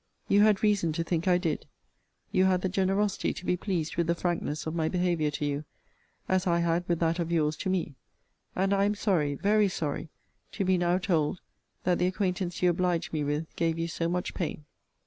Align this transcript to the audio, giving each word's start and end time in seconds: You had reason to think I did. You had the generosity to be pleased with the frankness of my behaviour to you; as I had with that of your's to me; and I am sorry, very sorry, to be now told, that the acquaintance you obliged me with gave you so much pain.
You 0.27 0.41
had 0.41 0.63
reason 0.63 0.93
to 0.93 1.03
think 1.03 1.27
I 1.27 1.37
did. 1.37 1.67
You 2.31 2.45
had 2.45 2.63
the 2.63 2.69
generosity 2.69 3.33
to 3.35 3.45
be 3.45 3.55
pleased 3.55 3.97
with 3.97 4.07
the 4.07 4.15
frankness 4.15 4.65
of 4.65 4.73
my 4.73 4.89
behaviour 4.89 5.29
to 5.29 5.45
you; 5.45 5.63
as 6.27 6.47
I 6.47 6.57
had 6.61 6.89
with 6.89 6.97
that 7.01 7.19
of 7.19 7.31
your's 7.31 7.55
to 7.57 7.69
me; 7.69 7.93
and 8.55 8.73
I 8.73 8.85
am 8.85 8.95
sorry, 8.95 9.35
very 9.35 9.67
sorry, 9.67 10.09
to 10.53 10.65
be 10.65 10.75
now 10.79 10.97
told, 10.97 11.39
that 11.83 11.99
the 11.99 12.07
acquaintance 12.07 12.63
you 12.63 12.69
obliged 12.71 13.13
me 13.13 13.23
with 13.23 13.55
gave 13.55 13.77
you 13.77 13.87
so 13.87 14.09
much 14.09 14.33
pain. 14.33 14.65